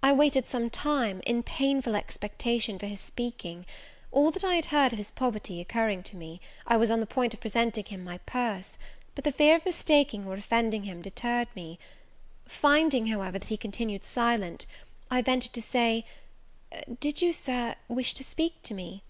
I 0.00 0.12
waited 0.12 0.46
some 0.46 0.70
time, 0.70 1.20
in 1.26 1.42
painful 1.42 1.96
expectation, 1.96 2.78
for 2.78 2.86
his 2.86 3.00
speaking: 3.00 3.66
all 4.12 4.30
that 4.30 4.44
I 4.44 4.54
had 4.54 4.66
heard 4.66 4.92
of 4.92 4.96
his 4.96 5.10
poverty 5.10 5.60
occurring 5.60 6.04
to 6.04 6.14
me, 6.16 6.40
I 6.68 6.76
was 6.76 6.88
upon 6.88 7.00
the 7.00 7.06
point 7.06 7.34
of 7.34 7.40
presenting 7.40 7.84
him 7.86 8.04
my 8.04 8.18
purse; 8.18 8.78
but 9.16 9.24
the 9.24 9.32
fear 9.32 9.56
of 9.56 9.64
mistaking 9.66 10.24
or 10.24 10.34
offending 10.34 10.84
him 10.84 11.02
deterred 11.02 11.48
me. 11.56 11.80
Finding, 12.46 13.08
however, 13.08 13.40
that 13.40 13.48
he 13.48 13.56
continued 13.56 14.04
silent, 14.04 14.66
I 15.10 15.20
ventured 15.20 15.54
to 15.54 15.62
say, 15.62 16.04
"Did 17.00 17.20
you, 17.20 17.32
Sir, 17.32 17.74
wish 17.88 18.14
to 18.14 18.22
speak 18.22 18.62
to 18.62 18.72
me?" 18.72 19.02